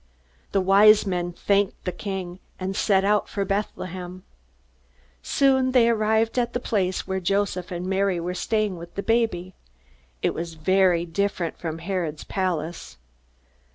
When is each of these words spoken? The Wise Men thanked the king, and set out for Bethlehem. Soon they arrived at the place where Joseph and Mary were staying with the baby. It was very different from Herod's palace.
The 0.51 0.61
Wise 0.61 1.05
Men 1.05 1.31
thanked 1.31 1.85
the 1.85 1.91
king, 1.91 2.39
and 2.59 2.75
set 2.75 3.05
out 3.05 3.29
for 3.29 3.45
Bethlehem. 3.45 4.23
Soon 5.21 5.73
they 5.73 5.87
arrived 5.89 6.39
at 6.39 6.53
the 6.53 6.59
place 6.59 7.05
where 7.05 7.19
Joseph 7.19 7.69
and 7.69 7.85
Mary 7.85 8.19
were 8.19 8.33
staying 8.33 8.77
with 8.79 8.95
the 8.95 9.03
baby. 9.03 9.53
It 10.23 10.33
was 10.33 10.55
very 10.55 11.05
different 11.05 11.59
from 11.59 11.77
Herod's 11.77 12.23
palace. 12.23 12.97